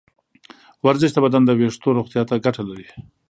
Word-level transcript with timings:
ورزش 0.85 1.11
د 1.13 1.17
بدن 1.25 1.41
د 1.45 1.51
ویښتو 1.59 1.89
روغتیا 1.97 2.21
ته 2.29 2.35
ګټه 2.45 2.63
لري. 2.69 2.87